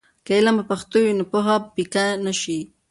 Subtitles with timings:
[0.25, 2.59] که علم په پښتو وي، نو پوهه پیکه نه شي.